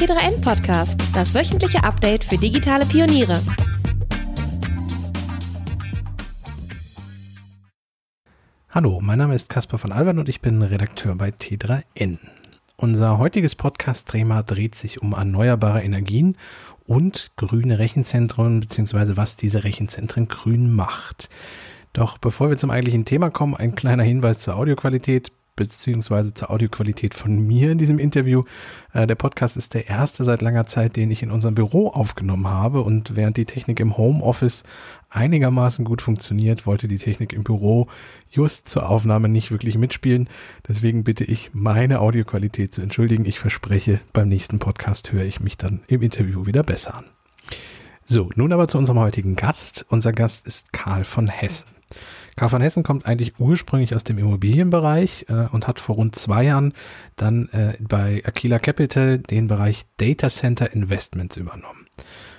[0.00, 3.34] T3N Podcast, das wöchentliche Update für digitale Pioniere.
[8.70, 12.16] Hallo, mein Name ist Caspar von Albern und ich bin Redakteur bei T3N.
[12.78, 16.38] Unser heutiges Podcast-Thema dreht sich um erneuerbare Energien
[16.86, 21.28] und grüne Rechenzentren, beziehungsweise was diese Rechenzentren grün macht.
[21.92, 25.30] Doch bevor wir zum eigentlichen Thema kommen, ein kleiner Hinweis zur Audioqualität
[25.60, 28.44] beziehungsweise zur Audioqualität von mir in diesem Interview.
[28.94, 32.48] Äh, der Podcast ist der erste seit langer Zeit, den ich in unserem Büro aufgenommen
[32.48, 34.64] habe und während die Technik im Homeoffice
[35.10, 37.88] einigermaßen gut funktioniert, wollte die Technik im Büro
[38.30, 40.30] just zur Aufnahme nicht wirklich mitspielen.
[40.66, 43.26] Deswegen bitte ich, meine Audioqualität zu entschuldigen.
[43.26, 47.04] Ich verspreche, beim nächsten Podcast höre ich mich dann im Interview wieder besser an.
[48.06, 49.84] So, nun aber zu unserem heutigen Gast.
[49.90, 51.79] Unser Gast ist Karl von Hessen.
[52.40, 56.44] Karl von Hessen kommt eigentlich ursprünglich aus dem Immobilienbereich äh, und hat vor rund zwei
[56.44, 56.72] Jahren
[57.16, 61.84] dann äh, bei Aquila Capital den Bereich Data Center Investments übernommen.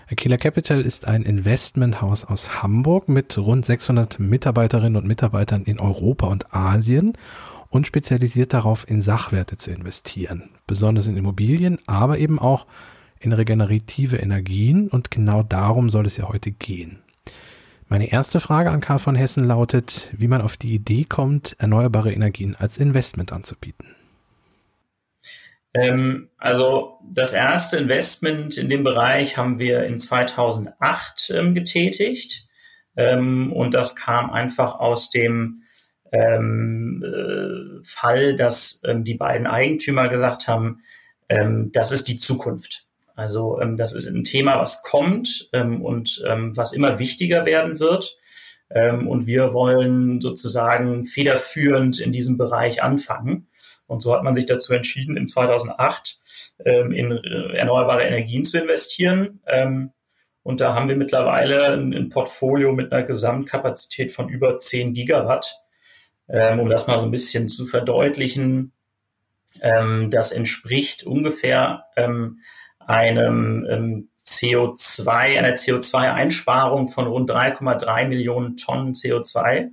[0.09, 6.25] Aquila Capital ist ein Investmenthaus aus Hamburg mit rund 600 Mitarbeiterinnen und Mitarbeitern in Europa
[6.25, 7.13] und Asien
[7.69, 12.65] und spezialisiert darauf, in Sachwerte zu investieren, besonders in Immobilien, aber eben auch
[13.19, 17.03] in regenerative Energien und genau darum soll es ja heute gehen.
[17.91, 22.13] Meine erste Frage an Karl von Hessen lautet, wie man auf die Idee kommt, erneuerbare
[22.13, 23.97] Energien als Investment anzubieten.
[25.73, 32.47] Ähm, also das erste Investment in dem Bereich haben wir in 2008 ähm, getätigt
[32.95, 35.63] ähm, und das kam einfach aus dem
[36.13, 40.79] ähm, äh, Fall, dass ähm, die beiden Eigentümer gesagt haben,
[41.27, 42.80] ähm, das ist die Zukunft.
[43.15, 47.79] Also ähm, das ist ein Thema, was kommt ähm, und ähm, was immer wichtiger werden
[47.79, 48.17] wird.
[48.69, 53.47] Ähm, und wir wollen sozusagen federführend in diesem Bereich anfangen.
[53.87, 56.19] Und so hat man sich dazu entschieden, in 2008
[56.65, 59.41] ähm, in äh, erneuerbare Energien zu investieren.
[59.45, 59.91] Ähm,
[60.43, 65.59] und da haben wir mittlerweile ein, ein, Portfolio mit einer Gesamtkapazität von über 10 Gigawatt.
[66.29, 68.71] Ähm, um das mal so ein bisschen zu verdeutlichen,
[69.59, 72.39] ähm, das entspricht ungefähr ähm,
[72.87, 79.69] einem ähm, CO2, einer CO2-Einsparung von rund 3,3 Millionen Tonnen CO2.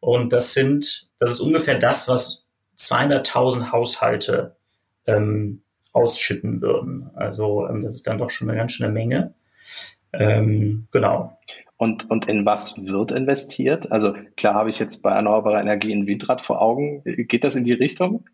[0.00, 2.46] Und das sind, das ist ungefähr das, was
[2.78, 4.56] 200.000 Haushalte
[5.06, 5.62] ähm,
[5.92, 7.10] ausschütten würden.
[7.14, 9.34] Also ähm, das ist dann doch schon eine ganz schöne Menge.
[10.12, 11.38] Ähm, genau.
[11.76, 13.90] Und, und in was wird investiert?
[13.90, 17.02] Also klar habe ich jetzt bei erneuerbarer Energie ein Windrad vor Augen.
[17.04, 18.24] Geht das in die Richtung?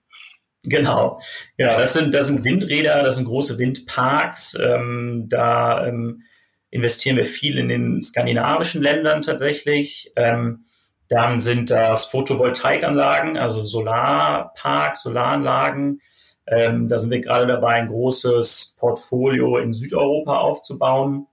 [0.67, 1.21] Genau.
[1.59, 4.57] Ja, das sind, das sind Windräder, das sind große Windparks.
[4.61, 6.23] Ähm, da ähm,
[6.71, 10.13] investieren wir viel in den skandinavischen Ländern tatsächlich.
[10.17, 10.65] Ähm,
[11.09, 16.01] dann sind das Photovoltaikanlagen, also Solarparks, Solaranlagen.
[16.49, 21.27] Ähm, da sind wir gerade dabei, ein großes Portfolio in Südeuropa aufzubauen.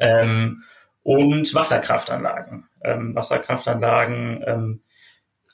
[0.00, 0.62] Ähm,
[1.04, 2.68] und Wasserkraftanlagen.
[2.82, 4.80] Ähm, Wasserkraftanlagen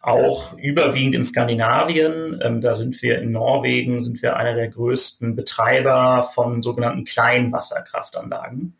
[0.00, 2.40] auch überwiegend in Skandinavien.
[2.42, 7.52] Ähm, da sind wir in Norwegen, sind wir einer der größten Betreiber von sogenannten kleinen
[7.52, 8.76] Wasserkraftanlagen.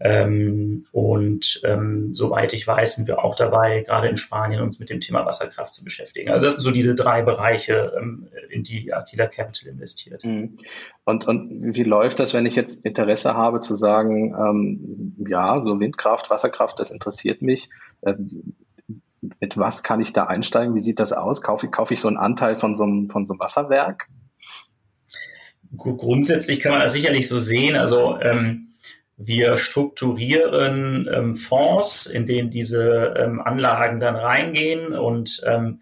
[0.00, 4.90] Ähm, und ähm, soweit ich weiß, sind wir auch dabei, gerade in Spanien uns mit
[4.90, 6.30] dem Thema Wasserkraft zu beschäftigen.
[6.30, 10.24] Also das sind so diese drei Bereiche, ähm, in die Aquila Capital investiert.
[10.24, 10.58] Mhm.
[11.04, 15.78] Und, und wie läuft das, wenn ich jetzt Interesse habe zu sagen, ähm, ja, so
[15.78, 17.70] Windkraft, Wasserkraft, das interessiert mich.
[18.04, 18.54] Ähm,
[19.40, 20.74] mit was kann ich da einsteigen?
[20.74, 21.42] Wie sieht das aus?
[21.42, 24.08] Kaufe, kaufe ich so einen Anteil von so einem, von so einem Wasserwerk?
[25.76, 27.76] Grundsätzlich kann man das sicherlich so sehen.
[27.76, 28.74] Also ähm,
[29.16, 35.80] wir strukturieren ähm, Fonds, in denen diese ähm, Anlagen dann reingehen und ähm,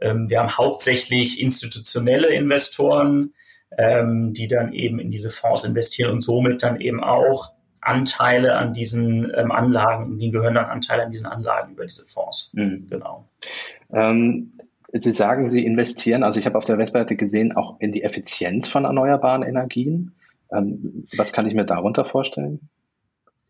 [0.00, 3.32] ähm wir haben hauptsächlich institutionelle Investoren,
[3.78, 7.53] ähm, die dann eben in diese Fonds investieren und somit dann eben auch
[7.86, 12.52] Anteile an diesen ähm, Anlagen, die gehören dann Anteile an diesen Anlagen über diese Fonds.
[12.54, 12.86] Mhm.
[12.88, 13.28] Genau.
[13.92, 14.52] Ähm,
[14.96, 18.68] Sie sagen, Sie investieren, also ich habe auf der Webseite gesehen, auch in die Effizienz
[18.68, 20.14] von erneuerbaren Energien.
[20.52, 22.60] Ähm, was kann ich mir darunter vorstellen?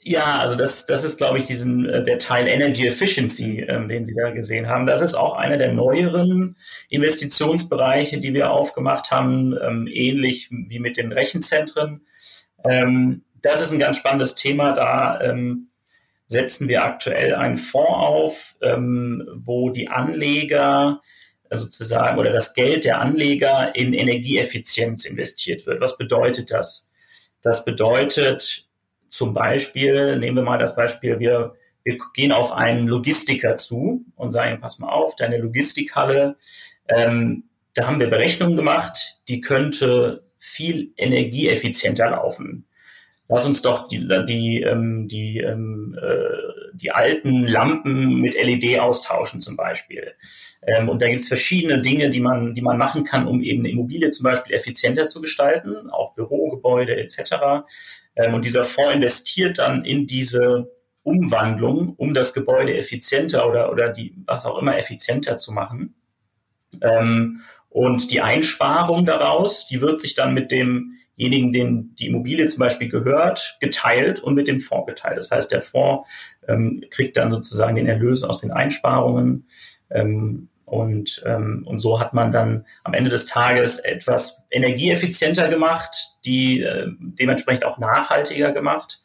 [0.06, 4.04] Ja, also das, das ist, glaube ich, diesen, äh, der Teil Energy Efficiency, ähm, den
[4.04, 4.87] Sie da gesehen haben.
[4.87, 6.56] Das ist auch einer der neueren
[6.90, 12.02] Investitionsbereiche, die wir aufgemacht haben, ähm, ähnlich wie mit den Rechenzentren.
[12.64, 14.73] Ähm, das ist ein ganz spannendes Thema.
[14.73, 15.69] Da ähm,
[16.26, 21.02] setzen wir aktuell einen Fonds auf, ähm, wo die Anleger
[21.50, 25.81] äh, sozusagen oder das Geld der Anleger in Energieeffizienz investiert wird.
[25.81, 26.88] Was bedeutet das?
[27.43, 28.67] Das bedeutet
[29.08, 31.55] zum Beispiel, nehmen wir mal das Beispiel, wir,
[31.85, 36.37] wir gehen auf einen Logistiker zu und sagen, pass mal auf, deine Logistikhalle,
[36.88, 37.44] ähm,
[37.75, 42.67] da haben wir Berechnungen gemacht, die könnte viel energieeffizienter laufen.
[43.29, 49.41] Lass uns doch die, die, ähm, die, ähm, äh, die alten Lampen mit LED austauschen
[49.41, 50.12] zum Beispiel.
[50.67, 53.61] Ähm, und da gibt es verschiedene Dinge, die man, die man machen kann, um eben
[53.61, 57.65] eine Immobilie zum Beispiel effizienter zu gestalten, auch Bürogebäude etc.
[58.17, 60.71] Ähm, und dieser Fonds investiert dann in diese
[61.03, 65.94] Umwandlung, um das Gebäude effizienter oder, oder die, was auch immer effizienter zu machen.
[66.82, 70.50] Ähm, und die Einsparung daraus, die wird sich dann mit
[71.19, 75.19] demjenigen, dem die Immobilie zum Beispiel gehört, geteilt und mit dem Fonds geteilt.
[75.19, 76.08] Das heißt, der Fonds
[76.49, 79.49] ähm, kriegt dann sozusagen den Erlös aus den Einsparungen.
[79.90, 86.14] Ähm, und, ähm, und so hat man dann am Ende des Tages etwas energieeffizienter gemacht,
[86.25, 89.00] die äh, dementsprechend auch nachhaltiger gemacht.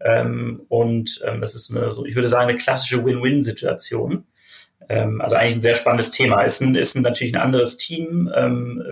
[0.00, 4.24] Ähm, und ähm, das ist eine, ich würde sagen, eine klassische Win-Win-Situation.
[4.88, 6.42] Ähm, also eigentlich ein sehr spannendes Thema.
[6.42, 8.30] Ist, ein, ist ein, natürlich ein anderes Team.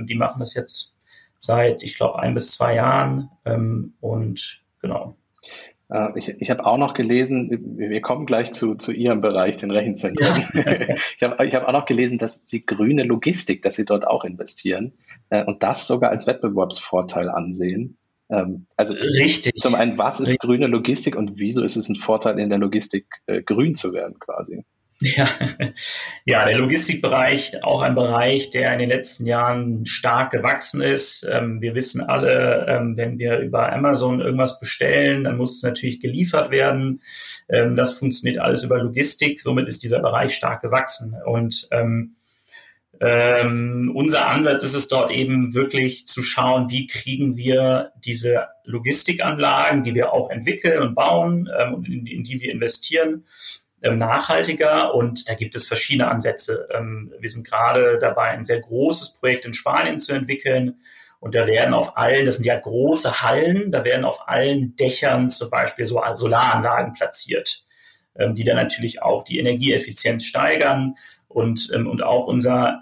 [0.06, 0.96] Die machen das jetzt
[1.42, 3.30] seit, ich glaube, ein bis zwei Jahren.
[3.44, 5.16] Ähm, und genau.
[5.90, 9.72] Äh, ich, ich habe auch noch gelesen, wir kommen gleich zu, zu Ihrem Bereich, den
[9.72, 10.44] Rechenzentren.
[10.52, 10.94] Ja.
[11.16, 14.24] ich habe ich hab auch noch gelesen, dass Sie grüne Logistik, dass Sie dort auch
[14.24, 14.92] investieren
[15.30, 17.98] äh, und das sogar als Wettbewerbsvorteil ansehen.
[18.30, 19.56] Ähm, also Richtig.
[19.56, 20.42] Zum einen, was ist Richtig.
[20.42, 24.20] grüne Logistik und wieso ist es ein Vorteil in der Logistik, äh, grün zu werden
[24.20, 24.64] quasi?
[25.02, 25.28] Ja.
[26.24, 31.26] ja, der Logistikbereich, auch ein Bereich, der in den letzten Jahren stark gewachsen ist.
[31.28, 36.00] Ähm, wir wissen alle, ähm, wenn wir über Amazon irgendwas bestellen, dann muss es natürlich
[36.00, 37.02] geliefert werden.
[37.48, 39.40] Ähm, das funktioniert alles über Logistik.
[39.40, 41.16] Somit ist dieser Bereich stark gewachsen.
[41.26, 42.14] Und ähm,
[43.00, 49.82] ähm, unser Ansatz ist es dort eben wirklich zu schauen, wie kriegen wir diese Logistikanlagen,
[49.82, 53.24] die wir auch entwickeln und bauen ähm, und in, in die wir investieren,
[53.90, 56.68] nachhaltiger und da gibt es verschiedene Ansätze.
[56.72, 60.80] Ähm, wir sind gerade dabei, ein sehr großes Projekt in Spanien zu entwickeln
[61.20, 65.30] und da werden auf allen, das sind ja große Hallen, da werden auf allen Dächern
[65.30, 67.64] zum Beispiel so Solaranlagen platziert,
[68.16, 70.94] ähm, die dann natürlich auch die Energieeffizienz steigern
[71.28, 72.80] und, und auch unser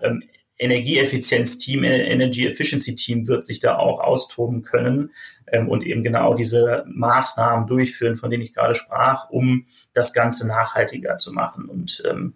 [0.61, 5.11] Energieeffizienz-Team, Energy Efficiency-Team wird sich da auch austoben können
[5.47, 9.65] ähm, und eben genau diese Maßnahmen durchführen, von denen ich gerade sprach, um
[9.95, 11.65] das Ganze nachhaltiger zu machen.
[11.65, 12.35] Und ähm,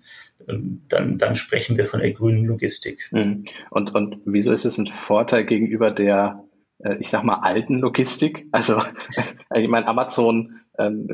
[0.49, 3.09] ähm dann, dann sprechen wir von der grünen Logistik.
[3.13, 3.45] Mhm.
[3.71, 6.45] Und, und wieso ist es ein Vorteil gegenüber der,
[6.79, 8.47] äh, ich sag mal, alten Logistik?
[8.53, 8.81] Also,
[9.55, 11.09] ich meine, Amazon ähm,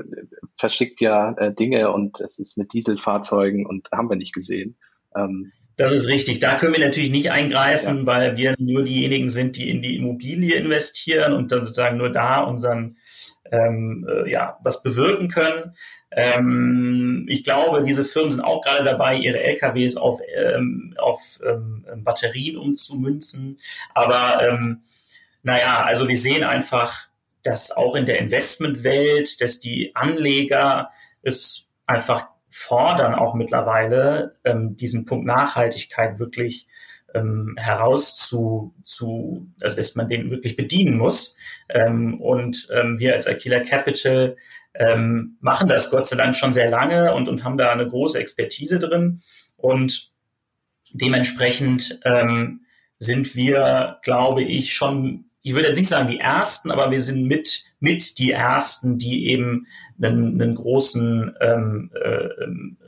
[0.57, 4.77] verschickt ja äh, Dinge und es ist mit Dieselfahrzeugen und haben wir nicht gesehen.
[5.17, 6.41] Ähm, das ist richtig.
[6.41, 8.07] Da können wir natürlich nicht eingreifen, ja.
[8.07, 12.41] weil wir nur diejenigen sind, die in die Immobilie investieren und dann sozusagen nur da
[12.41, 12.99] unseren
[13.51, 15.75] ähm, äh, ja was bewirken können.
[16.11, 21.87] Ähm, ich glaube, diese Firmen sind auch gerade dabei, ihre LKWs auf, ähm, auf ähm,
[22.05, 23.59] Batterien umzumünzen.
[23.95, 24.83] Aber ähm,
[25.43, 27.09] naja, also wir sehen einfach,
[27.43, 30.91] dass auch in der Investmentwelt, dass die Anleger
[31.23, 36.67] es einfach fordern auch mittlerweile, ähm, diesen Punkt Nachhaltigkeit wirklich
[37.15, 41.37] ähm, heraus zu, zu, also dass man den wirklich bedienen muss.
[41.69, 44.37] Ähm, und ähm, wir als Aquila Capital
[44.75, 48.19] ähm, machen das Gott sei Dank schon sehr lange und, und haben da eine große
[48.19, 49.21] Expertise drin.
[49.57, 50.13] Und
[50.93, 52.63] dementsprechend ähm,
[52.99, 57.27] sind wir, glaube ich, schon, ich würde jetzt nicht sagen die Ersten, aber wir sind
[57.27, 59.67] mit, mit die Ersten, die eben
[60.03, 62.29] einen, einen großen ähm, äh,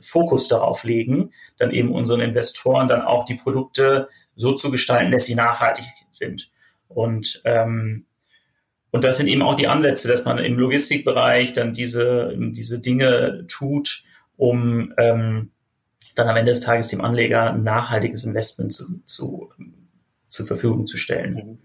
[0.01, 5.25] Fokus darauf legen, dann eben unseren Investoren dann auch die Produkte so zu gestalten, dass
[5.25, 6.51] sie nachhaltig sind.
[6.87, 8.05] Und ähm,
[8.93, 13.45] und das sind eben auch die Ansätze, dass man im Logistikbereich dann diese, diese Dinge
[13.47, 14.03] tut,
[14.37, 15.49] um ähm,
[16.13, 19.51] dann am Ende des Tages dem Anleger ein nachhaltiges Investment zu, zu,
[20.29, 21.63] zur Verfügung zu stellen.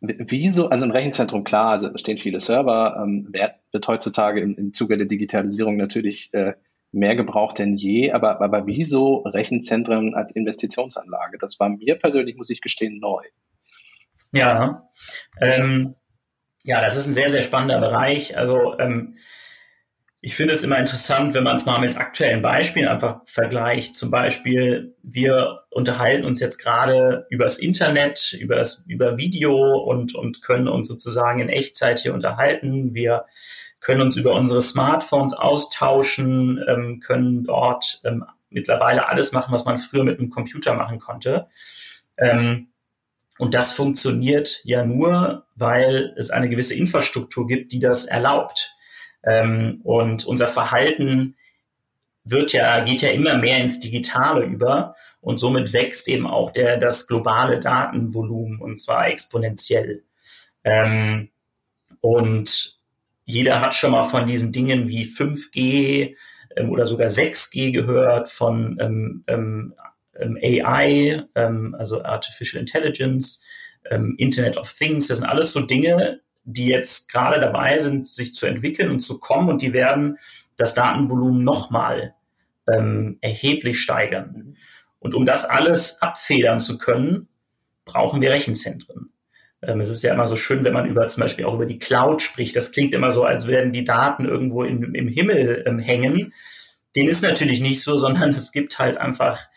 [0.00, 4.74] Wieso, also ein Rechenzentrum, klar, also stehen viele Server, ähm, wird, wird heutzutage im, im
[4.74, 6.52] Zuge der Digitalisierung natürlich äh,
[6.96, 8.12] mehr gebraucht denn je.
[8.12, 11.38] Aber, aber wieso Rechenzentren als Investitionsanlage?
[11.38, 13.22] Das war mir persönlich, muss ich gestehen, neu.
[14.32, 14.82] Ja,
[15.40, 15.94] ähm,
[16.64, 18.36] ja, das ist ein sehr, sehr spannender Bereich.
[18.36, 19.16] Also ähm,
[20.20, 23.94] ich finde es immer interessant, wenn man es mal mit aktuellen Beispielen einfach vergleicht.
[23.94, 30.66] Zum Beispiel, wir unterhalten uns jetzt gerade übers Internet, übers, über Video und, und können
[30.66, 32.92] uns sozusagen in Echtzeit hier unterhalten.
[32.92, 33.26] Wir
[33.86, 39.78] können uns über unsere Smartphones austauschen, ähm, können dort ähm, mittlerweile alles machen, was man
[39.78, 41.46] früher mit einem Computer machen konnte.
[42.16, 42.66] Ähm,
[43.38, 48.74] und das funktioniert ja nur, weil es eine gewisse Infrastruktur gibt, die das erlaubt.
[49.22, 51.36] Ähm, und unser Verhalten
[52.24, 56.76] wird ja, geht ja immer mehr ins Digitale über und somit wächst eben auch der,
[56.78, 60.02] das globale Datenvolumen und zwar exponentiell.
[60.64, 61.28] Ähm,
[62.00, 62.75] und
[63.26, 66.14] jeder hat schon mal von diesen Dingen wie 5G
[66.56, 69.74] ähm, oder sogar 6G gehört, von ähm, ähm,
[70.18, 73.42] ähm AI, ähm, also Artificial Intelligence,
[74.16, 75.06] Internet of Things.
[75.06, 79.20] Das sind alles so Dinge, die jetzt gerade dabei sind, sich zu entwickeln und zu
[79.20, 80.18] kommen und die werden
[80.56, 82.12] das Datenvolumen nochmal
[82.66, 84.56] ähm, erheblich steigern.
[84.98, 87.28] Und um das alles abfedern zu können,
[87.84, 89.12] brauchen wir Rechenzentren.
[89.62, 91.78] Ähm, es ist ja immer so schön, wenn man über zum Beispiel auch über die
[91.78, 92.56] Cloud spricht.
[92.56, 96.32] Das klingt immer so, als werden die Daten irgendwo in, im Himmel ähm, hängen.
[96.94, 99.48] Den ist natürlich nicht so, sondern es gibt halt einfach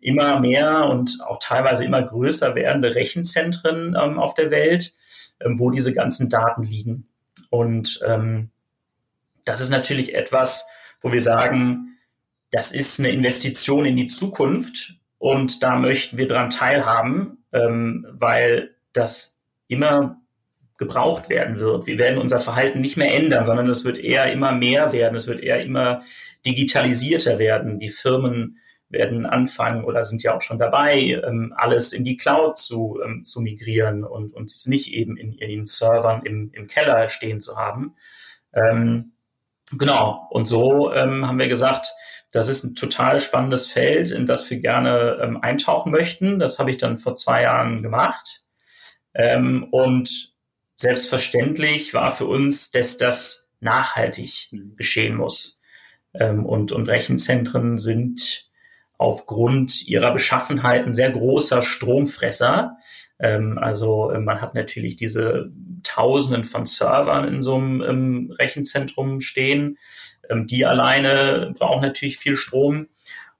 [0.00, 4.92] immer mehr und auch teilweise immer größer werdende Rechenzentren ähm, auf der Welt
[5.40, 7.08] ähm, wo diese ganzen Daten liegen.
[7.50, 8.50] Und ähm,
[9.44, 10.66] das ist natürlich etwas,
[11.00, 11.98] wo wir sagen,
[12.50, 18.74] das ist eine Investition in die Zukunft und da möchten wir daran teilhaben, ähm, weil
[18.92, 19.33] das
[19.74, 20.20] immer
[20.76, 21.86] gebraucht werden wird.
[21.86, 25.14] Wir werden unser Verhalten nicht mehr ändern, sondern es wird eher immer mehr werden.
[25.14, 26.02] Es wird eher immer
[26.44, 27.78] digitalisierter werden.
[27.78, 32.58] Die Firmen werden anfangen oder sind ja auch schon dabei, ähm, alles in die Cloud
[32.58, 37.40] zu, ähm, zu migrieren und uns nicht eben in ihren Servern im, im Keller stehen
[37.40, 37.94] zu haben.
[38.52, 39.12] Ähm,
[39.72, 41.88] genau, und so ähm, haben wir gesagt,
[42.30, 46.38] das ist ein total spannendes Feld, in das wir gerne ähm, eintauchen möchten.
[46.38, 48.43] Das habe ich dann vor zwei Jahren gemacht.
[49.14, 50.32] Ähm, und
[50.74, 54.76] selbstverständlich war für uns, dass das nachhaltig mhm.
[54.76, 55.60] geschehen muss.
[56.12, 58.48] und, und Rechenzentren sind
[58.98, 62.78] aufgrund ihrer Beschaffenheit ein sehr großer Stromfresser.
[63.18, 65.50] Ähm, also äh, man hat natürlich diese
[65.82, 69.78] Tausenden von Servern in so einem ähm, Rechenzentrum stehen.
[70.28, 72.88] Ähm, die alleine brauchen natürlich viel Strom.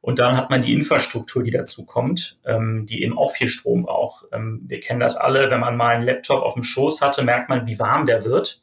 [0.04, 3.84] Und dann hat man die Infrastruktur, die dazu kommt, ähm, die eben auch viel Strom
[3.84, 4.26] braucht.
[4.32, 7.48] Ähm, wir kennen das alle, wenn man mal einen Laptop auf dem Schoß hatte, merkt
[7.48, 8.60] man, wie warm der wird.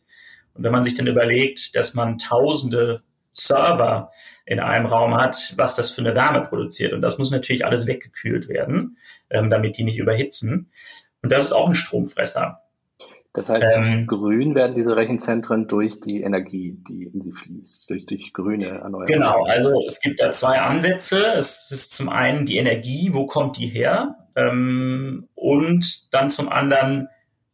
[0.54, 4.12] Und wenn man sich dann überlegt, dass man tausende Server
[4.46, 6.94] in einem Raum hat, was das für eine Wärme produziert.
[6.94, 8.98] Und das muss natürlich alles weggekühlt werden,
[9.32, 10.70] ähm, damit die nicht überhitzen.
[11.24, 12.62] Und das ist auch ein Stromfresser.
[13.34, 18.06] Das heißt, ähm, grün werden diese Rechenzentren durch die Energie, die in sie fließt, durch,
[18.06, 19.06] durch grüne Erneuerbare.
[19.06, 21.34] Genau, also es gibt da zwei Ansätze.
[21.38, 24.28] Es ist zum einen die Energie, wo kommt die her?
[24.36, 27.08] Ähm, und dann zum anderen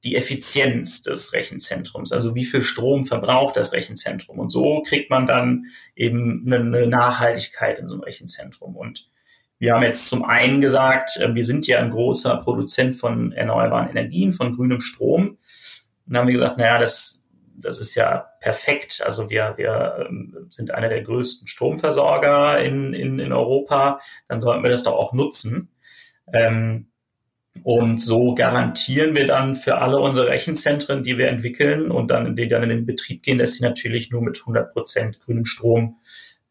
[0.03, 4.39] die Effizienz des Rechenzentrums, also wie viel Strom verbraucht das Rechenzentrum.
[4.39, 5.65] Und so kriegt man dann
[5.95, 8.75] eben eine Nachhaltigkeit in so einem Rechenzentrum.
[8.75, 9.09] Und
[9.59, 13.89] wir haben jetzt zum einen gesagt, äh, wir sind ja ein großer Produzent von erneuerbaren
[13.89, 15.37] Energien, von grünem Strom.
[16.07, 19.01] Dann haben wir gesagt, naja, das, das ist ja perfekt.
[19.03, 23.99] Also wir, wir ähm, sind einer der größten Stromversorger in, in, in Europa.
[24.27, 25.69] Dann sollten wir das doch auch nutzen.
[26.33, 26.87] Ähm,
[27.63, 32.47] und so garantieren wir dann für alle unsere Rechenzentren, die wir entwickeln und dann, die
[32.47, 35.97] dann in den Betrieb gehen, dass sie natürlich nur mit 100 Prozent grünem Strom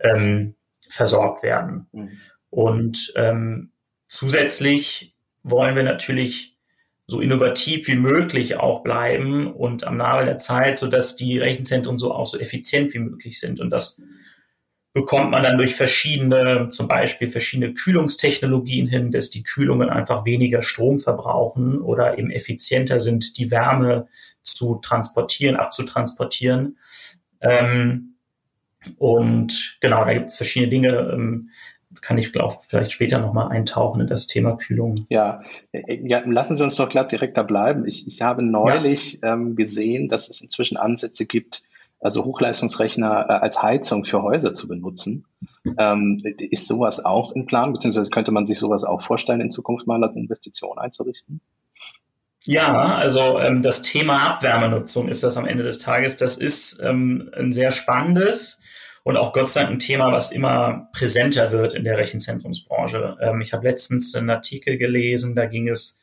[0.00, 0.56] ähm,
[0.88, 1.86] versorgt werden.
[1.92, 2.10] Mhm.
[2.50, 3.72] Und ähm,
[4.06, 6.55] zusätzlich wollen wir natürlich
[7.08, 11.98] so innovativ wie möglich auch bleiben und am Nabel der Zeit, so dass die Rechenzentren
[11.98, 13.60] so auch so effizient wie möglich sind.
[13.60, 14.02] Und das
[14.92, 20.62] bekommt man dann durch verschiedene, zum Beispiel verschiedene Kühlungstechnologien hin, dass die Kühlungen einfach weniger
[20.62, 24.08] Strom verbrauchen oder eben effizienter sind, die Wärme
[24.42, 26.78] zu transportieren, abzutransportieren.
[27.40, 28.14] Ähm,
[28.96, 31.50] und genau, da gibt es verschiedene Dinge, ähm,
[32.06, 34.94] kann ich glaube vielleicht später nochmal eintauchen in das Thema Kühlung.
[35.08, 35.42] Ja.
[35.72, 37.84] ja, lassen Sie uns doch glatt direkt da bleiben.
[37.84, 39.32] Ich, ich habe neulich ja.
[39.32, 41.64] ähm, gesehen, dass es inzwischen Ansätze gibt,
[41.98, 45.25] also Hochleistungsrechner äh, als Heizung für Häuser zu benutzen.
[45.78, 49.88] Ähm, ist sowas auch in Plan, beziehungsweise könnte man sich sowas auch vorstellen, in Zukunft
[49.88, 51.40] mal als Investition einzurichten?
[52.44, 56.16] Ja, also ähm, das Thema Abwärmenutzung ist das am Ende des Tages.
[56.16, 58.60] Das ist ähm, ein sehr spannendes
[59.06, 63.16] und auch Gott sei Dank ein Thema, was immer präsenter wird in der Rechenzentrumsbranche.
[63.20, 66.00] Ähm, ich habe letztens einen Artikel gelesen, da ging es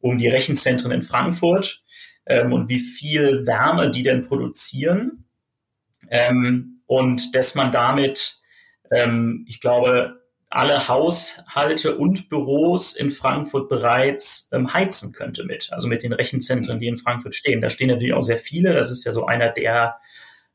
[0.00, 1.82] um die Rechenzentren in Frankfurt
[2.26, 5.24] ähm, und wie viel Wärme die denn produzieren
[6.10, 8.42] ähm, und dass man damit,
[8.90, 15.88] ähm, ich glaube, alle Haushalte und Büros in Frankfurt bereits ähm, heizen könnte mit, also
[15.88, 17.62] mit den Rechenzentren, die in Frankfurt stehen.
[17.62, 18.74] Da stehen natürlich auch sehr viele.
[18.74, 19.96] Das ist ja so einer der,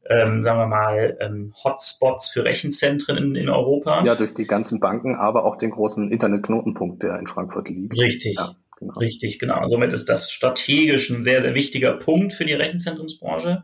[0.10, 4.04] ähm, sagen wir mal, ähm, Hotspots für Rechenzentren in, in, Europa.
[4.06, 8.00] Ja, durch die ganzen Banken, aber auch den großen Internetknotenpunkt, der in Frankfurt liegt.
[8.00, 8.38] Richtig.
[8.38, 8.94] Ja, genau.
[8.94, 9.68] Richtig, genau.
[9.68, 13.64] Somit ist das strategisch ein sehr, sehr wichtiger Punkt für die Rechenzentrumsbranche.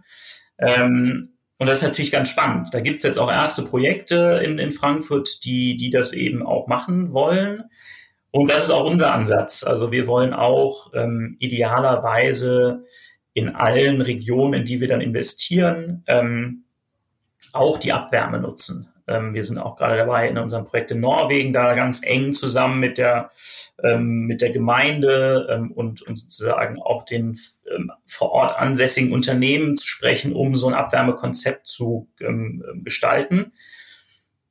[0.57, 2.73] Ähm, und das ist natürlich ganz spannend.
[2.73, 6.67] Da gibt es jetzt auch erste Projekte in, in Frankfurt, die, die das eben auch
[6.67, 7.63] machen wollen.
[8.31, 9.63] Und das ist auch unser Ansatz.
[9.63, 12.83] Also wir wollen auch ähm, idealerweise
[13.33, 16.63] in allen Regionen, in die wir dann investieren, ähm,
[17.51, 18.89] auch die Abwärme nutzen.
[19.07, 22.79] Ähm, wir sind auch gerade dabei, in unserem Projekt in Norwegen da ganz eng zusammen
[22.79, 23.31] mit der
[23.81, 27.39] ähm, mit der Gemeinde ähm, und, und sozusagen auch den
[27.73, 33.51] ähm, vor Ort ansässigen Unternehmen zu sprechen, um so ein Abwärmekonzept zu ähm, gestalten.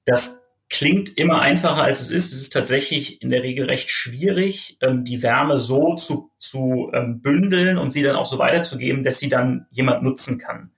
[0.04, 0.41] Das
[0.72, 2.32] klingt immer einfacher, als es ist.
[2.32, 7.20] Es ist tatsächlich in der Regel recht schwierig, ähm, die Wärme so zu, zu ähm,
[7.20, 10.72] bündeln und sie dann auch so weiterzugeben, dass sie dann jemand nutzen kann.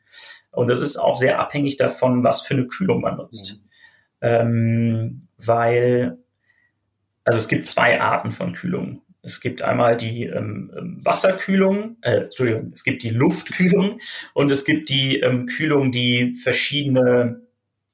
[0.50, 3.62] Und das ist auch sehr abhängig davon, was für eine Kühlung man nutzt.
[4.20, 4.28] Mhm.
[4.28, 6.18] Ähm, weil
[7.24, 9.00] also es gibt zwei Arten von Kühlung.
[9.22, 14.00] Es gibt einmal die ähm, ähm, Wasserkühlung, äh, Entschuldigung, es gibt die Luftkühlung
[14.34, 17.40] und es gibt die ähm, Kühlung, die verschiedene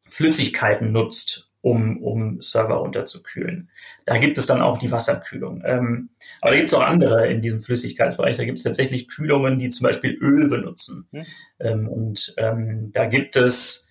[0.08, 3.70] Flüssigkeiten nutzt, um, um Server runterzukühlen.
[4.06, 5.62] Da gibt es dann auch die Wasserkühlung.
[5.64, 8.36] Ähm, aber da gibt es auch andere in diesem Flüssigkeitsbereich.
[8.36, 11.06] Da gibt es tatsächlich Kühlungen, die zum Beispiel Öl benutzen.
[11.12, 11.24] Hm.
[11.60, 13.90] Ähm, und ähm, da gibt es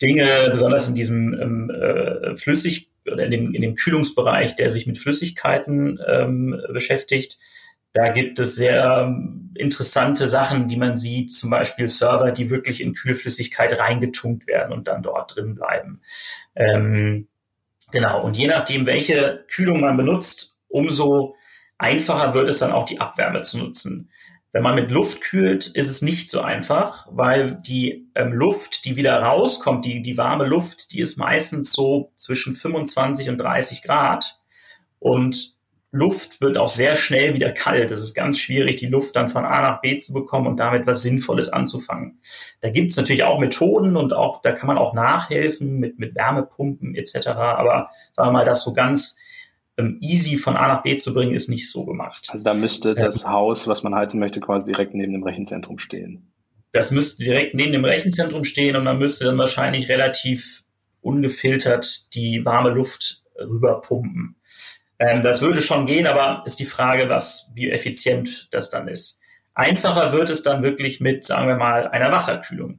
[0.00, 4.86] Dinge, besonders in diesem ähm, äh, Flüssig oder in dem, in dem Kühlungsbereich, der sich
[4.86, 7.38] mit Flüssigkeiten ähm, beschäftigt.
[7.98, 12.80] Da gibt es sehr ähm, interessante Sachen, die man sieht, zum Beispiel Server, die wirklich
[12.80, 16.00] in Kühlflüssigkeit reingetunkt werden und dann dort drin bleiben.
[16.54, 17.26] Ähm,
[17.90, 21.34] genau, und je nachdem, welche Kühlung man benutzt, umso
[21.76, 24.10] einfacher wird es dann auch die Abwärme zu nutzen.
[24.52, 28.94] Wenn man mit Luft kühlt, ist es nicht so einfach, weil die ähm, Luft, die
[28.94, 34.38] wieder rauskommt, die, die warme Luft, die ist meistens so zwischen 25 und 30 Grad.
[35.00, 35.57] Und
[35.90, 37.90] Luft wird auch sehr schnell wieder kalt.
[37.90, 40.86] Es ist ganz schwierig, die Luft dann von A nach B zu bekommen und damit
[40.86, 42.20] was Sinnvolles anzufangen.
[42.60, 46.14] Da gibt es natürlich auch Methoden und auch, da kann man auch nachhelfen mit, mit
[46.14, 47.28] Wärmepumpen etc.
[47.28, 49.16] Aber sagen wir mal, das so ganz
[49.78, 52.28] ähm, easy von A nach B zu bringen, ist nicht so gemacht.
[52.30, 56.32] Also da müsste das Haus, was man heizen möchte, quasi direkt neben dem Rechenzentrum stehen.
[56.72, 60.64] Das müsste direkt neben dem Rechenzentrum stehen und man müsste dann wahrscheinlich relativ
[61.00, 64.36] ungefiltert die warme Luft rüberpumpen.
[64.98, 69.20] Ähm, das würde schon gehen, aber ist die Frage, was, wie effizient das dann ist.
[69.54, 72.78] Einfacher wird es dann wirklich mit, sagen wir mal, einer Wasserkühlung,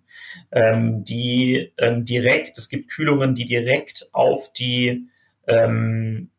[0.52, 5.10] ähm, die ähm, direkt, es gibt Kühlungen, die direkt auf die
[5.46, 6.30] ähm,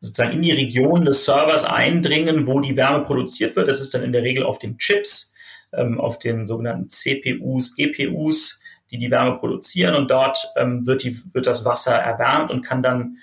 [0.00, 3.68] sozusagen in die Region des Servers eindringen, wo die Wärme produziert wird.
[3.68, 5.34] Das ist dann in der Regel auf den Chips,
[5.72, 11.20] ähm, auf den sogenannten CPUs, GPUs, die die Wärme produzieren und dort ähm, wird, die,
[11.34, 13.18] wird das Wasser erwärmt und kann dann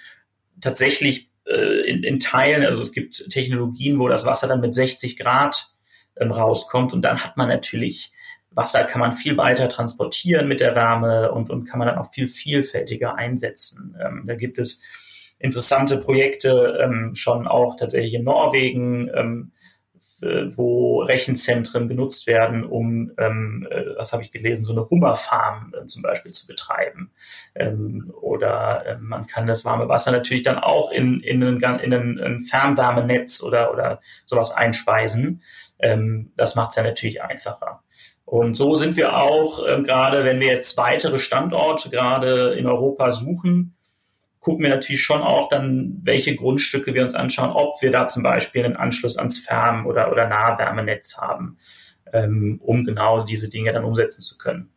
[0.61, 5.17] tatsächlich äh, in, in Teilen, also es gibt Technologien, wo das Wasser dann mit 60
[5.17, 5.73] Grad
[6.17, 8.11] ähm, rauskommt und dann hat man natürlich
[8.51, 12.11] Wasser kann man viel weiter transportieren mit der Wärme und, und kann man dann auch
[12.11, 13.95] viel vielfältiger einsetzen.
[14.03, 14.81] Ähm, da gibt es
[15.37, 19.51] interessante Projekte ähm, schon auch tatsächlich in Norwegen, ähm,
[20.21, 25.85] wo Rechenzentren genutzt werden, um, ähm, äh, was habe ich gelesen, so eine Hummerfarm äh,
[25.85, 27.11] zum Beispiel zu betreiben.
[27.55, 31.93] Ähm, oder äh, man kann das warme Wasser natürlich dann auch in, in, ein, in
[32.19, 35.41] ein Fernwärmenetz oder, oder sowas einspeisen.
[35.79, 37.81] Ähm, das macht es ja natürlich einfacher.
[38.25, 43.11] Und so sind wir auch, äh, gerade wenn wir jetzt weitere Standorte gerade in Europa
[43.11, 43.75] suchen,
[44.39, 48.23] gucken wir natürlich schon auch dann, welche Grundstücke wir uns anschauen, ob wir da zum
[48.23, 51.57] Beispiel einen Anschluss ans Fern- oder, oder Nahwärmenetz haben,
[52.13, 54.71] ähm, um genau diese Dinge dann umsetzen zu können.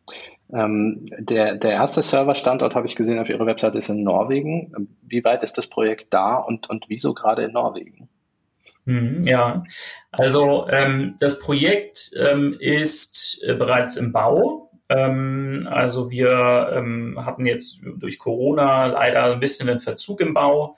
[0.53, 4.89] Ähm, der, der erste Serverstandort, habe ich gesehen auf Ihrer Website, ist in Norwegen.
[5.01, 8.09] Wie weit ist das Projekt da und, und wieso gerade in Norwegen?
[8.85, 9.63] Mhm, ja,
[10.11, 14.69] also ähm, das Projekt ähm, ist äh, bereits im Bau.
[14.89, 20.77] Ähm, also wir ähm, hatten jetzt durch Corona leider ein bisschen einen Verzug im Bau.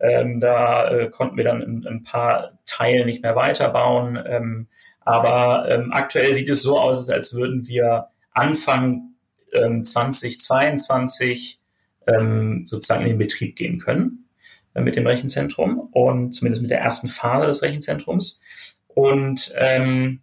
[0.00, 4.18] Ähm, da äh, konnten wir dann in, in, ein paar Teilen nicht mehr weiterbauen.
[4.24, 4.68] Ähm,
[5.00, 9.14] aber ähm, aktuell sieht es so aus, als würden wir Anfang
[9.52, 11.60] ähm, 2022
[12.06, 14.28] ähm, sozusagen in den Betrieb gehen können
[14.74, 18.40] äh, mit dem Rechenzentrum und zumindest mit der ersten Phase des Rechenzentrums.
[18.88, 20.20] Und ähm,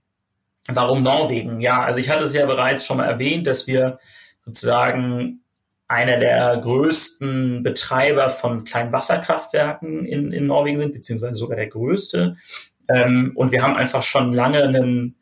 [0.67, 1.61] warum Norwegen?
[1.61, 3.99] Ja, also ich hatte es ja bereits schon mal erwähnt, dass wir
[4.45, 5.41] sozusagen
[5.87, 12.37] einer der größten Betreiber von kleinen Wasserkraftwerken in, in Norwegen sind, beziehungsweise sogar der größte.
[12.87, 15.15] Ähm, und wir haben einfach schon lange einen,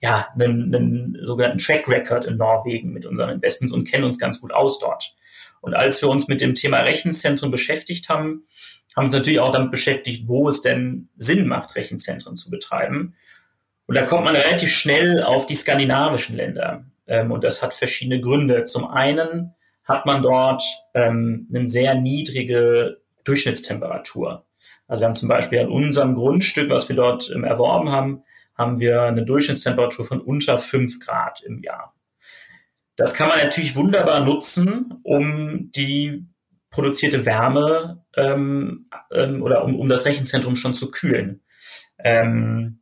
[0.00, 4.40] ja, einen, einen sogenannten Track Record in Norwegen mit unseren Investments und kennen uns ganz
[4.40, 5.14] gut aus dort.
[5.60, 8.44] Und als wir uns mit dem Thema Rechenzentren beschäftigt haben,
[8.96, 13.14] haben uns natürlich auch damit beschäftigt, wo es denn Sinn macht, Rechenzentren zu betreiben.
[13.88, 16.84] Und da kommt man relativ schnell auf die skandinavischen Länder.
[17.06, 18.64] Ähm, und das hat verschiedene Gründe.
[18.64, 24.44] Zum einen hat man dort ähm, eine sehr niedrige Durchschnittstemperatur.
[24.86, 28.22] Also wir haben zum Beispiel an unserem Grundstück, was wir dort ähm, erworben haben,
[28.54, 31.94] haben wir eine Durchschnittstemperatur von unter fünf Grad im Jahr.
[32.96, 36.26] Das kann man natürlich wunderbar nutzen, um die
[36.68, 41.40] produzierte Wärme ähm, ähm, oder um, um das Rechenzentrum schon zu kühlen.
[41.98, 42.80] Ähm,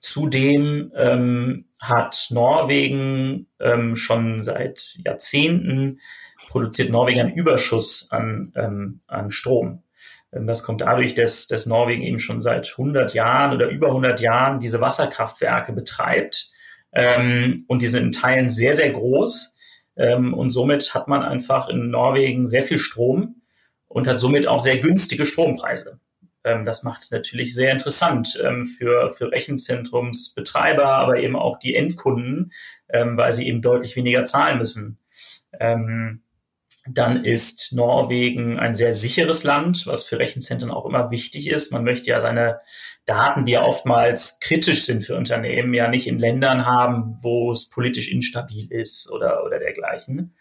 [0.00, 6.00] zudem ähm, hat Norwegen ähm, schon seit Jahrzehnten
[6.48, 9.82] produziert Norwegen einen Überschuss an, ähm, an Strom.
[10.32, 14.20] Ähm, das kommt dadurch, dass, dass Norwegen eben schon seit 100 Jahren oder über 100
[14.20, 16.50] Jahren diese Wasserkraftwerke betreibt.
[16.92, 19.54] Ähm, und die sind in Teilen sehr, sehr groß.
[19.96, 23.42] Ähm, und somit hat man einfach in Norwegen sehr viel Strom
[23.86, 26.00] und hat somit auch sehr günstige Strompreise.
[26.44, 31.74] Ähm, das macht es natürlich sehr interessant ähm, für, für Rechenzentrumsbetreiber, aber eben auch die
[31.74, 32.52] Endkunden,
[32.88, 34.98] ähm, weil sie eben deutlich weniger zahlen müssen.
[36.86, 41.72] Dann ist Norwegen ein sehr sicheres Land, was für Rechenzentren auch immer wichtig ist.
[41.72, 42.60] Man möchte ja seine
[43.04, 47.68] Daten, die ja oftmals kritisch sind für Unternehmen, ja nicht in Ländern haben, wo es
[47.68, 50.34] politisch instabil ist oder, oder dergleichen.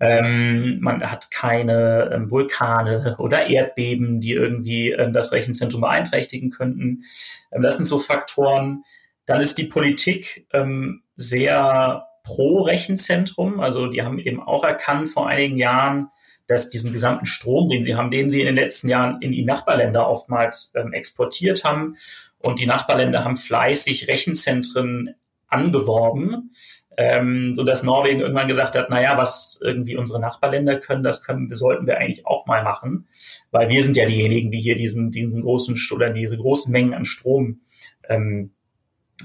[0.00, 7.04] Ähm, man hat keine ähm, Vulkane oder Erdbeben, die irgendwie ähm, das Rechenzentrum beeinträchtigen könnten.
[7.52, 8.84] Ähm, das sind so Faktoren.
[9.26, 13.60] Dann ist die Politik ähm, sehr pro Rechenzentrum.
[13.60, 16.08] Also die haben eben auch erkannt vor einigen Jahren,
[16.46, 19.44] dass diesen gesamten Strom, den sie haben, den sie in den letzten Jahren in die
[19.44, 21.96] Nachbarländer oftmals ähm, exportiert haben.
[22.38, 25.14] Und die Nachbarländer haben fleißig Rechenzentren
[25.48, 26.52] angeworben,
[26.96, 31.54] ähm, so dass Norwegen irgendwann gesagt hat, naja, was irgendwie unsere Nachbarländer können, das können,
[31.54, 33.08] sollten wir eigentlich auch mal machen,
[33.50, 37.04] weil wir sind ja diejenigen, die hier diesen, diesen großen oder diese großen Mengen an
[37.04, 37.60] Strom
[38.08, 38.52] ähm,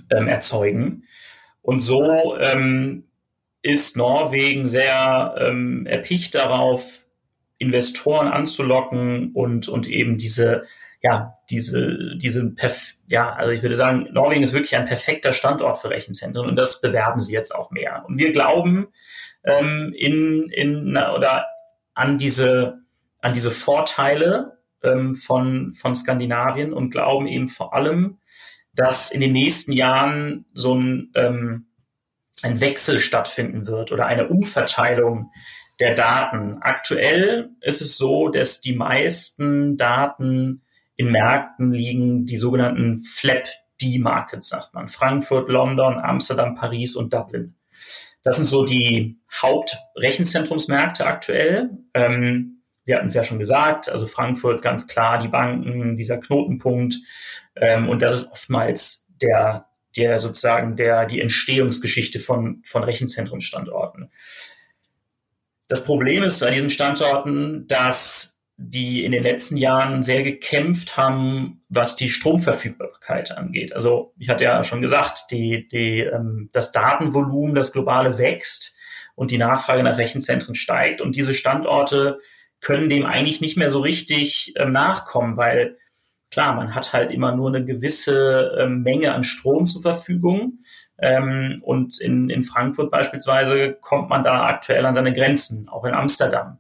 [0.09, 1.03] ähm, erzeugen.
[1.62, 3.05] Und so ähm,
[3.62, 7.03] ist Norwegen sehr ähm, erpicht darauf,
[7.57, 10.63] Investoren anzulocken und, und eben diese,
[11.03, 15.77] ja, diese, diese, Perf ja, also ich würde sagen, Norwegen ist wirklich ein perfekter Standort
[15.77, 18.05] für Rechenzentren und das bewerben sie jetzt auch mehr.
[18.07, 18.87] Und wir glauben
[19.43, 21.45] ähm, in, in, oder
[21.93, 22.79] an diese,
[23.19, 28.19] an diese Vorteile ähm, von, von Skandinavien und glauben eben vor allem,
[28.73, 31.67] dass in den nächsten Jahren so ein, ähm,
[32.43, 35.31] ein Wechsel stattfinden wird oder eine Umverteilung
[35.81, 36.59] der Daten.
[36.61, 40.61] Aktuell ist es so, dass die meisten Daten
[40.95, 44.88] in Märkten liegen, die sogenannten FLAP-D-Markets, sagt man.
[44.88, 47.56] Frankfurt, London, Amsterdam, Paris und Dublin.
[48.23, 51.71] Das sind so die Hauptrechenzentrumsmärkte aktuell.
[51.93, 56.95] Ähm, Sie hatten es ja schon gesagt, also Frankfurt ganz klar, die Banken, dieser Knotenpunkt.
[57.56, 64.12] Ähm, und das ist oftmals der, der sozusagen der, die Entstehungsgeschichte von, von Rechenzentrumsstandorten.
[65.67, 68.32] Das Problem ist bei diesen Standorten, dass
[68.69, 73.73] die in den letzten Jahren sehr gekämpft haben, was die Stromverfügbarkeit angeht.
[73.73, 78.76] Also ich hatte ja schon gesagt, die, die, ähm, das Datenvolumen, das globale wächst
[79.15, 82.19] und die Nachfrage nach Rechenzentren steigt und diese Standorte
[82.62, 85.78] können dem eigentlich nicht mehr so richtig äh, nachkommen, weil
[86.32, 90.60] klar, man hat halt immer nur eine gewisse äh, Menge an Strom zur Verfügung.
[90.97, 95.93] Ähm, und in, in Frankfurt beispielsweise kommt man da aktuell an seine Grenzen, auch in
[95.93, 96.60] Amsterdam.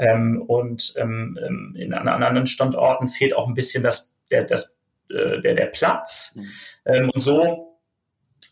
[0.00, 4.44] Ähm, und ähm, ähm in, an, an anderen Standorten fehlt auch ein bisschen das, der,
[4.44, 4.76] das,
[5.10, 6.34] äh, der, der Platz.
[6.36, 6.48] Mhm.
[6.86, 7.70] Ähm, und so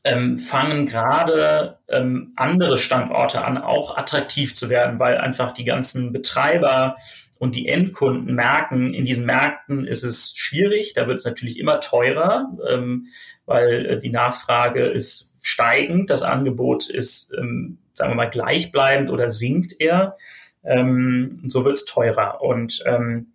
[0.05, 6.13] ähm, fangen gerade ähm, andere Standorte an, auch attraktiv zu werden, weil einfach die ganzen
[6.13, 6.97] Betreiber
[7.39, 11.81] und die Endkunden merken, in diesen Märkten ist es schwierig, da wird es natürlich immer
[11.81, 13.07] teurer, ähm,
[13.47, 19.31] weil äh, die Nachfrage ist steigend, das Angebot ist, ähm, sagen wir mal, gleichbleibend oder
[19.31, 20.17] sinkt eher.
[20.69, 22.41] Ähm, so wird es teurer.
[22.43, 23.33] Und ähm,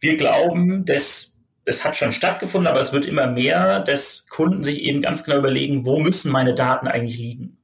[0.00, 4.82] wir glauben, dass es hat schon stattgefunden, aber es wird immer mehr, dass Kunden sich
[4.82, 7.58] eben ganz genau überlegen, wo müssen meine Daten eigentlich liegen?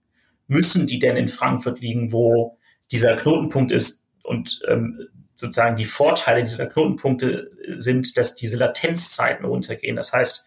[0.46, 2.58] müssen die denn in Frankfurt liegen, wo
[2.90, 9.96] dieser Knotenpunkt ist und ähm, sozusagen die Vorteile dieser Knotenpunkte sind, dass diese Latenzzeiten runtergehen.
[9.96, 10.46] Das heißt,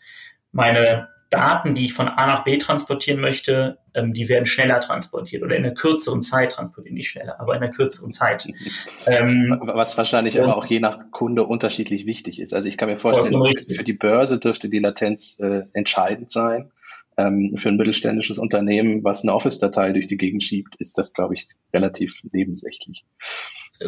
[0.52, 5.44] meine Daten, die ich von A nach B transportieren möchte, ähm, die werden schneller transportiert
[5.44, 8.48] oder in einer kürzeren Zeit transportieren, nicht schneller, aber in einer kürzeren Zeit.
[9.06, 12.54] Ähm, Was wahrscheinlich aber auch je nach Kunde unterschiedlich wichtig ist.
[12.54, 16.72] Also ich kann mir vorstellen, für die Börse dürfte die Latenz äh, entscheidend sein.
[17.18, 21.36] Ähm, für ein mittelständisches Unternehmen, was eine Office-Datei durch die Gegend schiebt, ist das, glaube
[21.36, 23.06] ich, relativ nebensächlich.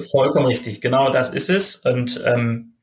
[0.10, 1.76] Vollkommen richtig, genau das ist es.
[1.78, 2.74] Und ähm,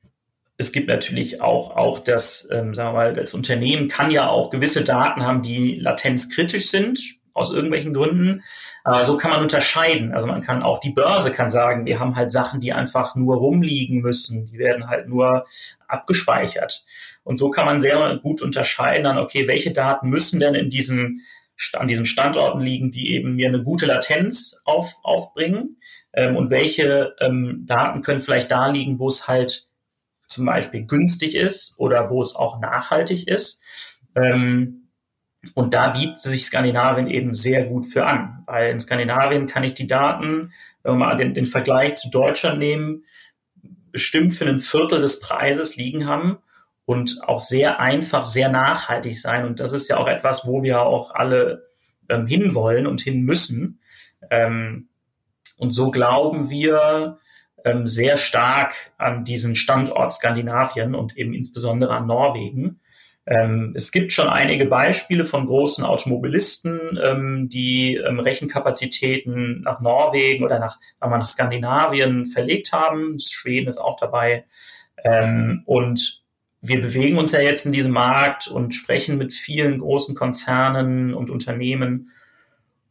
[0.59, 4.51] es gibt natürlich auch, auch das, ähm, sagen wir mal, das Unternehmen kann ja auch
[4.51, 6.99] gewisse Daten haben, die latenzkritisch sind,
[7.35, 8.43] aus irgendwelchen Gründen.
[8.83, 10.15] Aber so kann man unterscheiden.
[10.15, 13.37] Also man kann auch, die Börse kann sagen, wir haben halt Sachen, die einfach nur
[13.37, 14.47] rumliegen müssen.
[14.47, 15.47] Die werden halt nur
[15.87, 16.85] abgespeichert.
[17.23, 21.21] Und so kann man sehr gut unterscheiden dann, okay, welche Daten müssen denn in diesen,
[21.75, 25.77] an diesen Standorten liegen, die eben mir eine gute Latenz auf, aufbringen.
[26.15, 29.66] Ähm, und welche ähm, Daten können vielleicht da liegen, wo es halt
[30.29, 33.63] zum Beispiel günstig ist oder wo es auch nachhaltig ist.
[34.15, 34.89] Ähm,
[35.55, 39.75] und da bietet sich Skandinavien eben sehr gut für an, weil in Skandinavien kann ich
[39.75, 43.05] die Daten, wenn wir mal den, den Vergleich zu Deutschland nehmen,
[43.93, 46.39] bestimmt für ein Viertel des Preises liegen haben
[46.85, 49.45] und auch sehr einfach, sehr nachhaltig sein.
[49.45, 51.69] Und das ist ja auch etwas, wo wir auch alle
[52.09, 53.81] ähm, hinwollen und hin müssen.
[54.31, 54.89] Ähm,
[55.57, 57.19] und so glauben wir,
[57.67, 62.81] ähm, sehr stark an diesen Standort Skandinavien und eben insbesondere an Norwegen.
[63.27, 70.45] Ähm, es gibt schon einige Beispiele von großen Automobilisten, ähm, die ähm, Rechenkapazitäten nach Norwegen
[70.45, 73.19] oder nach, nach Skandinavien verlegt haben.
[73.19, 74.45] Schweden ist auch dabei.
[75.03, 76.23] Ähm, und
[76.61, 81.29] wir bewegen uns ja jetzt in diesem Markt und sprechen mit vielen großen Konzernen und
[81.29, 82.13] Unternehmen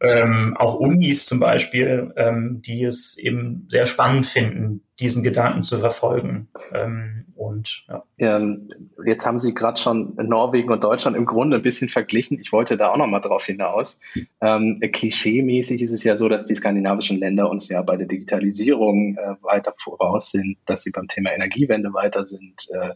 [0.00, 5.78] ähm, auch Unis zum Beispiel, ähm, die es eben sehr spannend finden, diesen Gedanken zu
[5.78, 6.48] verfolgen.
[6.74, 8.02] Ähm, und ja.
[8.18, 8.68] Ähm,
[9.04, 12.40] jetzt haben Sie gerade schon Norwegen und Deutschland im Grunde ein bisschen verglichen.
[12.40, 14.00] Ich wollte da auch noch mal drauf hinaus.
[14.40, 19.16] Ähm, klischeemäßig ist es ja so, dass die skandinavischen Länder uns ja bei der Digitalisierung
[19.16, 22.68] äh, weiter voraus sind, dass sie beim Thema Energiewende weiter sind.
[22.70, 22.94] Äh,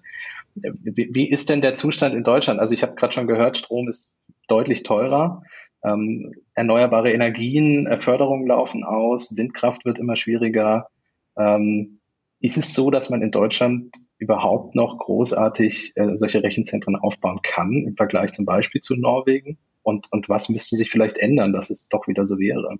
[0.54, 2.60] wie, wie ist denn der Zustand in Deutschland?
[2.60, 5.42] Also ich habe gerade schon gehört, Strom ist deutlich teurer.
[5.82, 10.88] Ähm, erneuerbare Energien, äh, Förderungen laufen aus, Windkraft wird immer schwieriger.
[11.36, 12.00] Ähm,
[12.40, 17.72] ist es so, dass man in Deutschland überhaupt noch großartig äh, solche Rechenzentren aufbauen kann
[17.72, 19.58] im Vergleich zum Beispiel zu Norwegen?
[19.82, 22.76] Und, und was müsste sich vielleicht ändern, dass es doch wieder so wäre?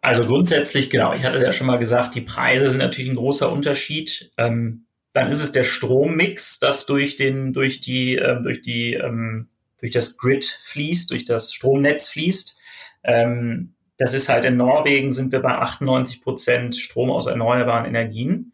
[0.00, 3.50] Also grundsätzlich, genau, ich hatte ja schon mal gesagt, die Preise sind natürlich ein großer
[3.50, 4.32] Unterschied.
[4.36, 9.48] Ähm, dann ist es der Strommix, das durch den, durch die, ähm, durch die ähm,
[9.80, 12.58] durch das Grid fließt, durch das Stromnetz fließt.
[13.04, 18.52] Ähm, das ist halt in Norwegen sind wir bei 98 Prozent Strom aus erneuerbaren Energien.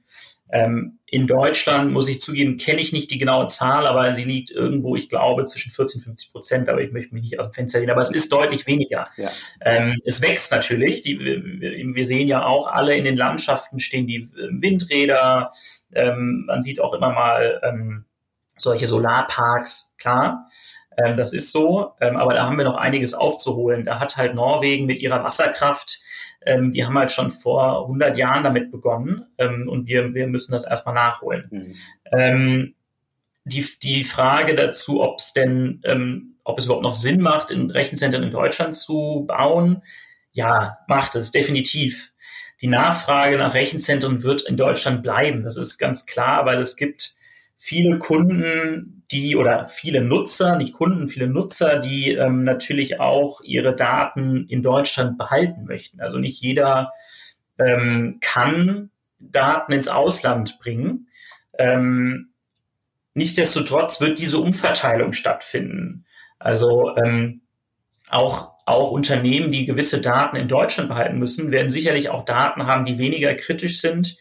[0.50, 4.50] Ähm, in Deutschland, muss ich zugeben, kenne ich nicht die genaue Zahl, aber sie liegt
[4.50, 7.52] irgendwo, ich glaube, zwischen 40 und 50 Prozent, aber ich möchte mich nicht aus dem
[7.52, 9.08] Fenster lehnen, aber es ist deutlich weniger.
[9.16, 9.30] Ja.
[9.60, 11.02] Ähm, es wächst natürlich.
[11.02, 15.52] Die, wir, sehen ja auch, alle in den Landschaften stehen die Windräder.
[15.94, 18.04] Ähm, man sieht auch immer mal ähm,
[18.56, 20.48] solche Solarparks, klar.
[20.96, 23.85] Ähm, das ist so, ähm, aber da haben wir noch einiges aufzuholen.
[23.85, 26.00] Da hat halt Norwegen mit ihrer Wasserkraft,
[26.46, 30.52] ähm, die haben halt schon vor 100 Jahren damit begonnen ähm, und wir, wir müssen
[30.52, 31.48] das erstmal nachholen.
[31.50, 31.74] Mhm.
[32.12, 32.74] Ähm,
[33.44, 37.70] die, die Frage dazu, ob es denn, ähm, ob es überhaupt noch Sinn macht, in
[37.70, 39.83] Rechenzentren in Deutschland zu bauen,
[40.33, 42.12] ja, macht es definitiv.
[42.61, 45.44] Die Nachfrage nach Rechenzentren wird in Deutschland bleiben.
[45.44, 47.14] Das ist ganz klar, weil es gibt
[47.56, 53.74] viele Kunden, die oder viele Nutzer, nicht Kunden, viele Nutzer, die ähm, natürlich auch ihre
[53.74, 56.00] Daten in Deutschland behalten möchten.
[56.00, 56.92] Also nicht jeder
[57.58, 61.08] ähm, kann Daten ins Ausland bringen.
[61.58, 62.30] Ähm,
[63.14, 66.04] nichtsdestotrotz wird diese Umverteilung stattfinden.
[66.38, 67.42] Also ähm,
[68.10, 72.84] auch, auch Unternehmen, die gewisse Daten in Deutschland behalten müssen, werden sicherlich auch Daten haben,
[72.84, 74.16] die weniger kritisch sind,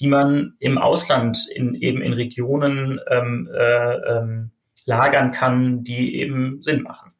[0.00, 4.50] die man im Ausland in, eben in Regionen ähm, äh, ähm,
[4.84, 7.12] lagern kann, die eben Sinn machen.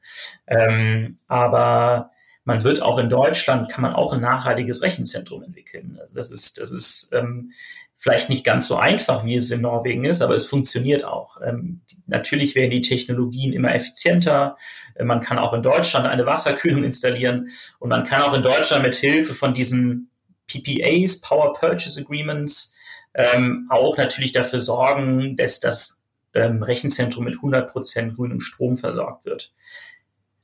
[0.46, 2.10] Ähm, aber
[2.44, 5.98] man wird auch in Deutschland, kann man auch ein nachhaltiges Rechenzentrum entwickeln.
[6.00, 7.52] Also das ist, das ist ähm,
[7.98, 11.40] vielleicht nicht ganz so einfach, wie es in Norwegen ist, aber es funktioniert auch.
[11.44, 14.56] Ähm, natürlich werden die Technologien immer effizienter.
[15.02, 18.94] Man kann auch in Deutschland eine Wasserkühlung installieren und man kann auch in Deutschland mit
[18.94, 20.07] Hilfe von diesen
[20.48, 22.74] PPAs, Power Purchase Agreements,
[23.14, 26.02] ähm, auch natürlich dafür sorgen, dass das
[26.34, 29.52] ähm, Rechenzentrum mit 100% grünem Strom versorgt wird.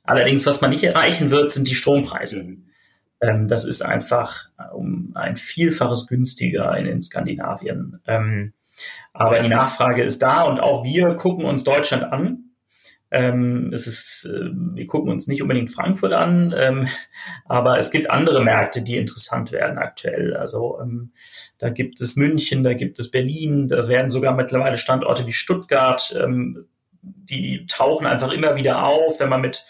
[0.03, 2.57] Allerdings, was man nicht erreichen wird, sind die Strompreise.
[3.21, 8.01] Ähm, das ist einfach um ein Vielfaches günstiger in, in Skandinavien.
[8.07, 8.53] Ähm,
[9.13, 12.51] aber die Nachfrage ist da und auch wir gucken uns Deutschland an.
[13.15, 16.89] Ähm, es ist, äh, wir gucken uns nicht unbedingt Frankfurt an, ähm,
[17.45, 20.37] aber es gibt andere Märkte, die interessant werden aktuell.
[20.37, 21.13] Also ähm,
[21.59, 26.13] da gibt es München, da gibt es Berlin, da werden sogar mittlerweile Standorte wie Stuttgart,
[26.21, 26.67] ähm,
[27.03, 29.65] die tauchen einfach immer wieder auf, wenn man mit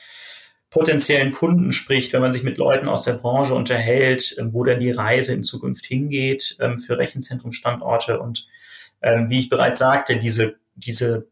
[0.70, 4.80] potenziellen Kunden spricht, wenn man sich mit Leuten aus der Branche unterhält, ähm, wo denn
[4.80, 8.18] die Reise in Zukunft hingeht ähm, für Rechenzentrumsstandorte.
[8.18, 8.48] Und
[9.02, 11.28] wie ich bereits sagte, diese, diese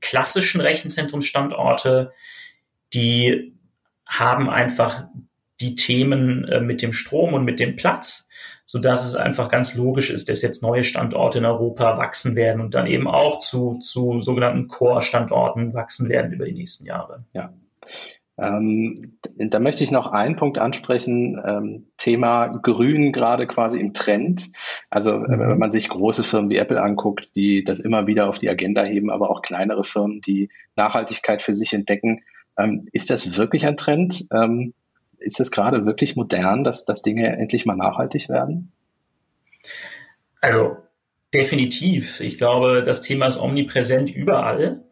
[0.00, 2.12] klassischen Rechenzentrumsstandorte,
[2.92, 3.54] die
[4.06, 5.04] haben einfach
[5.60, 8.28] die Themen äh, mit dem Strom und mit dem Platz,
[8.64, 12.60] so dass es einfach ganz logisch ist, dass jetzt neue Standorte in Europa wachsen werden
[12.60, 17.24] und dann eben auch zu, zu sogenannten Core-Standorten wachsen werden über die nächsten Jahre.
[17.32, 17.54] Ja.
[18.42, 24.50] Ähm, da möchte ich noch einen Punkt ansprechen, ähm, Thema Grün gerade quasi im Trend.
[24.90, 25.38] Also mhm.
[25.38, 28.84] wenn man sich große Firmen wie Apple anguckt, die das immer wieder auf die Agenda
[28.84, 32.22] heben, aber auch kleinere Firmen, die Nachhaltigkeit für sich entdecken,
[32.58, 34.26] ähm, ist das wirklich ein Trend?
[34.32, 34.74] Ähm,
[35.18, 38.72] ist es gerade wirklich modern, dass, dass Dinge endlich mal nachhaltig werden?
[40.40, 40.76] Also
[41.32, 42.20] definitiv.
[42.20, 44.82] Ich glaube, das Thema ist omnipräsent überall.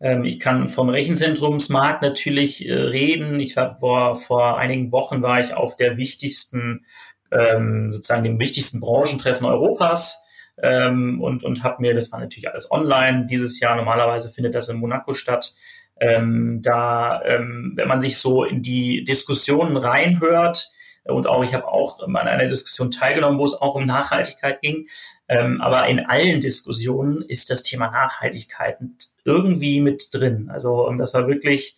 [0.00, 3.40] Ähm, ich kann vom Rechenzentrumsmarkt natürlich äh, reden.
[3.40, 6.86] Ich war vor, vor einigen Wochen war ich auf der wichtigsten,
[7.30, 10.22] ähm, sozusagen dem wichtigsten Branchentreffen Europas
[10.62, 14.68] ähm, und, und habe mir, das war natürlich alles online dieses Jahr, normalerweise findet das
[14.68, 15.54] in Monaco statt,
[16.00, 20.70] ähm, da, ähm, wenn man sich so in die Diskussionen reinhört,
[21.08, 24.88] und auch ich habe auch an einer Diskussion teilgenommen, wo es auch um Nachhaltigkeit ging.
[25.28, 28.78] Ähm, aber in allen Diskussionen ist das Thema Nachhaltigkeit
[29.24, 30.50] irgendwie mit drin.
[30.52, 31.76] Also ähm, das war wirklich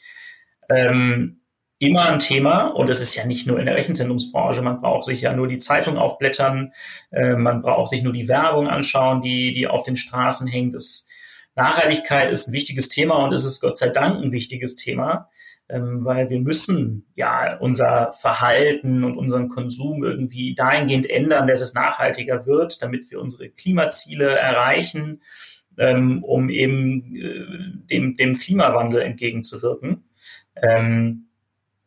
[0.68, 1.40] ähm,
[1.78, 4.62] immer ein Thema und es ist ja nicht nur in der Rechenzentrumsbranche.
[4.62, 6.72] Man braucht sich ja nur die Zeitung aufblättern,
[7.10, 10.74] äh, man braucht sich nur die Werbung anschauen, die die auf den Straßen hängt.
[10.74, 11.06] Das,
[11.56, 15.28] Nachhaltigkeit ist ein wichtiges Thema und es ist Gott sei Dank ein wichtiges Thema
[15.72, 22.46] weil wir müssen ja unser Verhalten und unseren Konsum irgendwie dahingehend ändern, dass es nachhaltiger
[22.46, 25.22] wird, damit wir unsere Klimaziele erreichen,
[25.78, 30.04] ähm, um eben äh, dem, dem Klimawandel entgegenzuwirken.
[30.56, 31.26] Ähm,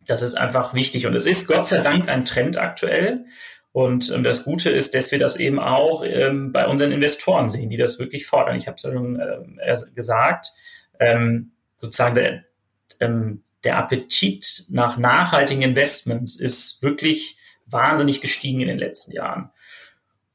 [0.06, 3.26] das ist einfach wichtig und es ist Gott sei Dank ein Trend aktuell.
[3.72, 7.70] Und ähm, das Gute ist, dass wir das eben auch ähm, bei unseren Investoren sehen,
[7.70, 8.58] die das wirklich fordern.
[8.58, 9.20] Ich habe es ja schon
[9.96, 10.48] gesagt,
[11.00, 12.44] ähm, sozusagen der,
[13.00, 19.50] ähm, der Appetit nach nachhaltigen Investments ist wirklich wahnsinnig gestiegen in den letzten Jahren.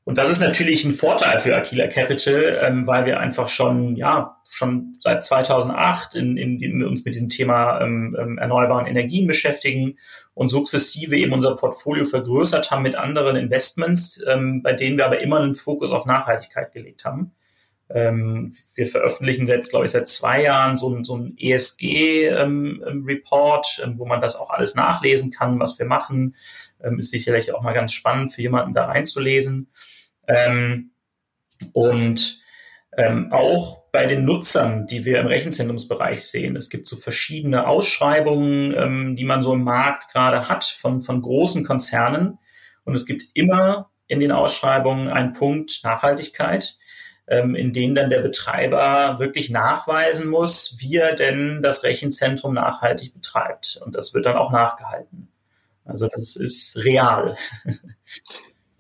[0.09, 4.38] Und das ist natürlich ein Vorteil für Aquila Capital, ähm, weil wir einfach schon, ja,
[4.51, 9.99] schon seit 2008 in, in, in uns mit diesem Thema ähm, ähm, erneuerbaren Energien beschäftigen
[10.33, 15.21] und sukzessive eben unser Portfolio vergrößert haben mit anderen Investments, ähm, bei denen wir aber
[15.21, 17.33] immer einen Fokus auf Nachhaltigkeit gelegt haben.
[17.90, 22.37] Ähm, wir veröffentlichen jetzt, glaube ich, seit zwei Jahren so, ein, so ein ESG-Report,
[23.83, 26.35] ähm, ähm, wo man das auch alles nachlesen kann, was wir machen.
[26.83, 29.70] Ähm, ist sicherlich auch mal ganz spannend für jemanden da reinzulesen.
[30.27, 30.90] Ähm,
[31.72, 32.42] und
[32.96, 36.57] ähm, auch bei den Nutzern, die wir im Rechenzentrumsbereich sehen.
[36.57, 41.64] Es gibt so verschiedene Ausschreibungen, die man so im Markt gerade hat von, von großen
[41.64, 42.38] Konzernen.
[42.85, 46.87] Und es gibt immer in den Ausschreibungen einen Punkt Nachhaltigkeit ähm,
[47.55, 53.81] in denen dann der Betreiber wirklich nachweisen muss, wie er denn das Rechenzentrum nachhaltig betreibt.
[53.85, 55.29] Und das wird dann auch nachgehalten.
[55.85, 57.37] Also das ist real.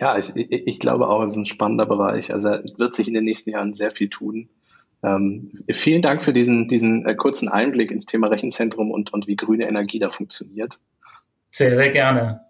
[0.00, 2.32] Ja, ich, ich glaube auch, es ist ein spannender Bereich.
[2.32, 4.48] Also wird sich in den nächsten Jahren sehr viel tun.
[5.02, 9.34] Ähm, vielen Dank für diesen, diesen äh, kurzen Einblick ins Thema Rechenzentrum und, und wie
[9.34, 10.78] grüne Energie da funktioniert.
[11.50, 12.47] Sehr, sehr gerne.